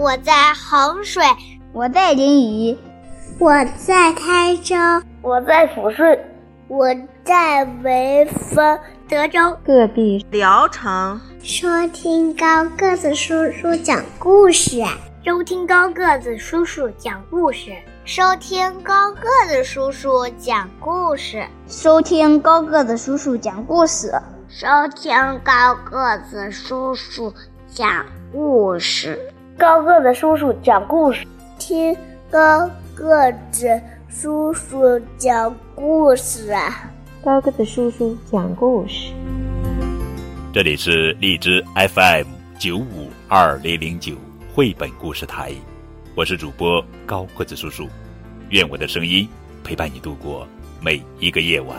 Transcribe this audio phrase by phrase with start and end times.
[0.00, 1.22] 我在衡水，
[1.74, 2.78] 我在临沂，
[3.38, 4.74] 我在台州，
[5.20, 6.18] 我在抚顺，
[6.68, 6.86] 我
[7.22, 11.20] 在潍坊、德州、各地、聊城。
[11.42, 14.82] 收听高个子叔叔讲故事，
[15.22, 17.70] 收听高个子叔叔讲故事，
[18.06, 24.14] 收听高个子叔叔讲故事，收听高个子叔叔讲故事，
[24.48, 27.34] 收听高个子叔叔
[27.68, 29.20] 讲故事，
[29.60, 31.26] 高个子叔叔讲故事，
[31.58, 31.94] 听
[32.30, 33.78] 高个子
[34.08, 36.90] 叔叔讲故事啊！
[37.22, 39.12] 高个子叔叔讲故事。
[40.50, 42.26] 这里是荔枝 FM
[42.58, 44.14] 九五二零零九
[44.54, 45.52] 绘本故事台，
[46.14, 47.86] 我是主播高个子叔叔，
[48.48, 49.28] 愿我的声音
[49.62, 50.48] 陪伴你度过
[50.80, 51.76] 每一个夜晚。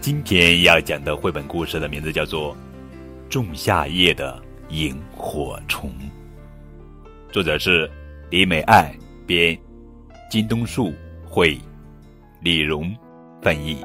[0.00, 2.54] 今天要讲的绘本故事的名字叫做
[3.28, 5.90] 《仲夏夜的萤火虫》，
[7.32, 7.90] 作者是
[8.30, 8.94] 李美爱
[9.26, 9.58] 编，
[10.30, 10.92] 金东树
[11.26, 11.58] 绘，
[12.42, 12.94] 李荣
[13.40, 13.82] 翻译。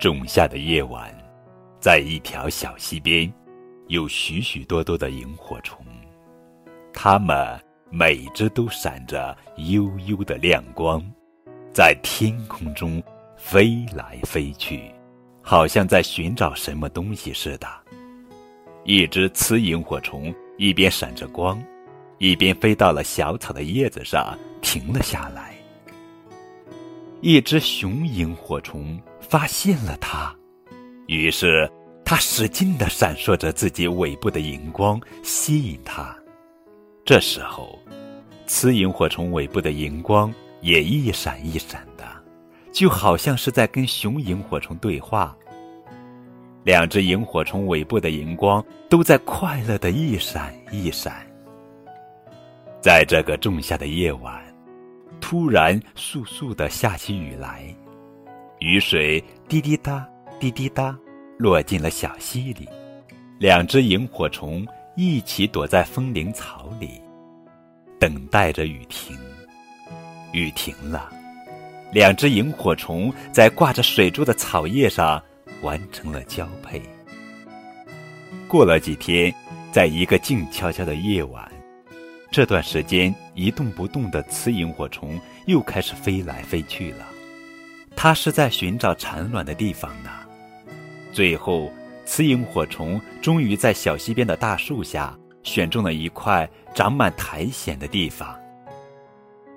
[0.00, 1.14] 仲夏的夜晚，
[1.78, 3.30] 在一条小溪边，
[3.88, 5.84] 有许许多多的萤火虫，
[6.90, 11.04] 它们每只都闪着幽幽的亮光，
[11.70, 13.00] 在天空中
[13.36, 14.90] 飞来飞去，
[15.42, 17.66] 好像在寻找什么东西似的。
[18.84, 21.62] 一只雌萤火虫一边闪着光，
[22.18, 25.54] 一边飞到了小草的叶子上，停了下来。
[27.20, 29.00] 一只雄萤火虫。
[29.20, 30.34] 发现了它，
[31.06, 31.70] 于是
[32.04, 36.14] 它使劲地闪烁着自己尾部的荧光，吸引它。
[37.02, 37.78] 这时候，
[38.46, 41.86] 雌萤火虫尾部的荧光也一闪一闪，
[42.72, 45.36] 就好像是在跟雄萤火虫对话。
[46.64, 51.26] 两只萤火虫尾部的荧光都在快乐的一闪一闪。
[52.80, 54.42] 在这个仲夏的夜晚，
[55.20, 57.62] 突然簌簌的下起雨来。
[58.60, 60.96] 雨水滴滴答，滴滴答，
[61.36, 62.68] 落进了小溪里。
[63.38, 64.64] 两只萤火虫
[64.96, 67.00] 一起躲在风铃草里，
[67.98, 69.18] 等待着雨停。
[70.32, 71.10] 雨停了，
[71.92, 75.22] 两只萤火虫在挂着水珠的草叶上
[75.60, 76.80] 完成了交配。
[78.48, 79.32] 过了几天，
[79.70, 81.46] 在一个静悄悄的夜晚，
[82.30, 87.06] 这段时间一动不动的雌萤火虫又开始飞来飞去了。
[87.94, 90.10] 它是在寻找产卵的地方呢。
[91.12, 91.70] 最后，
[92.06, 98.34] 雌萤火虫终于在小溪边的大树下选中了一块长满苔藓的地方。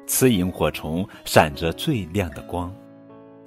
[0.07, 2.73] 雌萤火虫闪着最亮的光，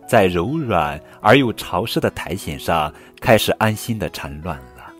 [0.06, 4.92] 在柔软而又潮湿的苔藓上开始安心的产卵了。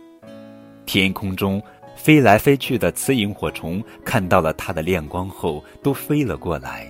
[0.87, 1.63] 天空中
[1.97, 6.87] 飞来飞去的雌萤火虫看到了它的亮光后，都飞了过来。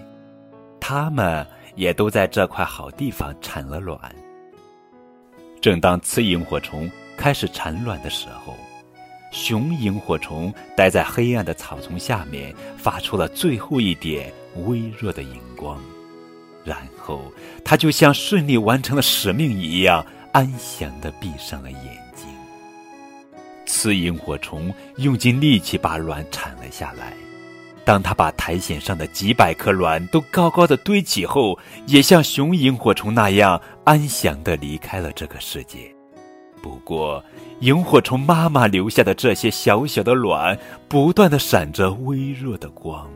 [0.81, 1.47] 它们。
[1.79, 3.97] 也都在这块好地方产了卵。
[5.61, 8.53] 正当雌萤火虫开始产卵的时候，
[9.31, 14.33] 雄萤火虫待在黑暗的草丛下面，发出了最后一点
[14.66, 15.81] 微弱的荧光，
[16.65, 17.33] 然后
[17.65, 21.83] 它就像顺利完成了使命一样，安详地闭上了眼
[22.15, 22.27] 睛。
[23.67, 27.12] 雌萤火虫用尽力气把卵产了下来。
[27.84, 35.98] 当它把苔藓上的几百颗卵都高高的堆起后，也像雄萤火虫那样安详的离开了这个世界。
[36.63, 37.23] 不过，
[37.61, 40.59] 萤火虫妈妈留下的这些小小的卵，
[40.89, 43.09] 不断的闪着微弱的光。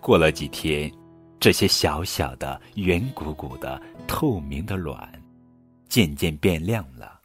[0.00, 0.90] 过了几天，
[1.38, 4.98] 这些小小的、圆鼓鼓的、透明的卵，
[5.88, 7.18] 渐渐变亮了。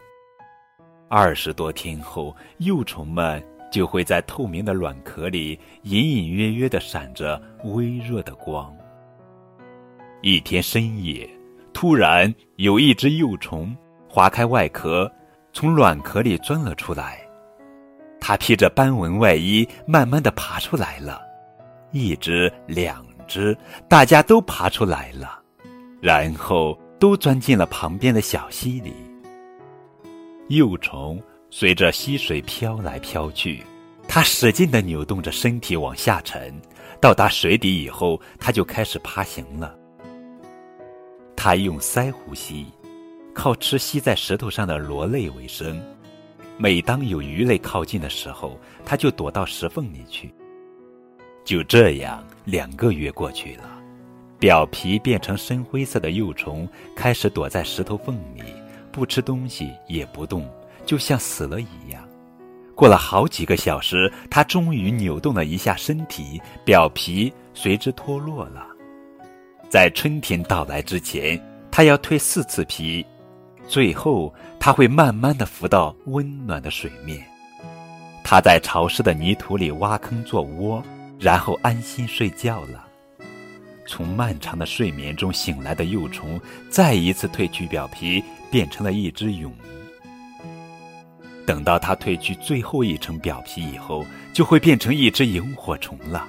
[1.08, 3.44] 二十多天后，幼虫们。
[3.72, 8.74] 就会在透明的卵壳里隐隐约约的闪着微弱的光。
[10.22, 11.30] 一天深夜，
[11.74, 13.76] 突然有一只幼虫
[14.16, 15.12] 划开外壳，
[15.52, 17.20] 从卵壳里钻了出来。
[18.18, 21.22] 它披着斑纹外衣，慢慢的爬出来了。
[21.92, 23.58] 一只，两只，
[23.90, 25.38] 大家都爬出来了，
[26.00, 28.94] 然后都钻进了旁边的小溪里。
[30.48, 31.22] 幼虫。
[31.52, 33.64] 随着溪水飘来飘去，
[34.08, 36.54] 它使劲地扭动着身体往下沉。
[37.02, 39.74] 到达水底以后，它就开始爬行了。
[41.36, 42.66] 它用鳃呼吸，
[43.36, 45.80] 靠吃吸在石头上的螺类为生。
[46.58, 50.34] 每当有鱼类靠近的时候，它就躲到石缝里去。
[51.44, 53.70] 就这样，两个月过去了，
[54.40, 58.42] 表皮变成深灰色的幼虫开始躲在石头缝里。
[58.92, 60.50] 不吃东西也不动，
[60.86, 62.08] 就像死了一样。
[62.74, 68.66] 过了好几个小时，它终于扭动了一下身体，表皮随之脱落了。
[69.70, 71.38] 在春天到来之前，
[71.70, 73.06] 它要蜕四次皮，
[73.68, 77.24] 最后它会慢慢的浮到温暖的水面。
[78.24, 80.84] 它在潮湿的泥土里挖坑做窝，
[81.20, 82.86] 然后安心睡觉了。
[83.88, 86.42] 从漫长的睡眠中醒来的幼虫，
[86.72, 89.52] 再一次褪去表皮，变成了一只蛹。
[91.46, 94.04] 等到它褪去最后一层表皮以后，
[94.34, 96.28] 就会变成一只萤火虫了。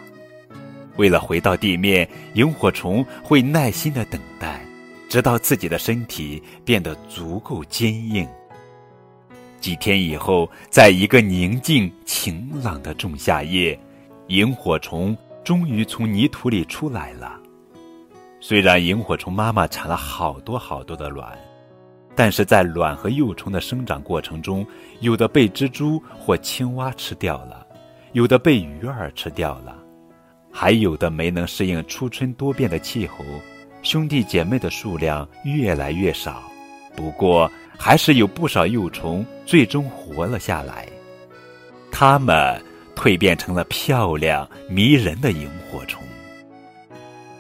[0.97, 4.61] 为了回到地面，萤火虫会耐心的等待，
[5.09, 8.29] 直到自己的身体变得足够坚硬。
[9.61, 13.79] 几天以后，在一个宁静晴朗的仲夏夜，
[14.29, 17.41] 萤火虫终于从泥土里出来了。
[18.39, 21.37] 虽然萤火虫妈妈产了好多好多的卵，
[22.15, 24.65] 但是在卵和幼虫的生长过程中，
[25.01, 27.67] 有的被蜘蛛或青蛙吃掉了，
[28.13, 29.77] 有的被鱼儿吃掉了，
[30.53, 33.25] 还有的没能适应初春多变的气候，
[33.87, 36.43] 兄弟姐妹的数量越来越少。
[36.97, 37.49] 不过，
[37.79, 40.89] 还是有不少幼虫最终活了下来，
[41.93, 42.61] 它们
[42.97, 46.03] 蜕变成了漂亮迷人的萤火虫。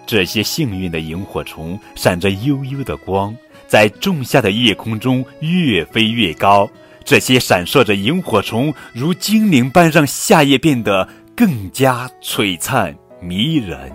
[0.06, 6.70] 这些幸运的萤火虫闪着幽幽的光，在仲夏的夜空中越飞越高。
[7.04, 13.90] 这些闪烁着萤火虫如精灵般，让夏夜变得更加璀璨迷人。